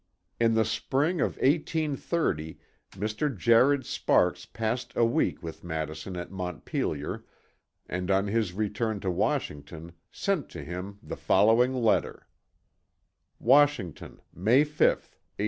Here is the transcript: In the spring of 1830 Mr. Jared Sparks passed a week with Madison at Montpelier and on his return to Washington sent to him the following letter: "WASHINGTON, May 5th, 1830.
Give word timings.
In 0.39 0.55
the 0.55 0.65
spring 0.65 1.21
of 1.21 1.37
1830 1.37 2.57
Mr. 2.93 3.37
Jared 3.37 3.85
Sparks 3.85 4.47
passed 4.47 4.93
a 4.95 5.05
week 5.05 5.43
with 5.43 5.63
Madison 5.63 6.17
at 6.17 6.31
Montpelier 6.31 7.23
and 7.87 8.09
on 8.09 8.25
his 8.25 8.53
return 8.53 8.99
to 9.01 9.11
Washington 9.11 9.91
sent 10.11 10.49
to 10.49 10.63
him 10.63 10.97
the 11.03 11.15
following 11.17 11.75
letter: 11.75 12.27
"WASHINGTON, 13.37 14.23
May 14.33 14.63
5th, 14.65 15.19
1830. 15.37 15.37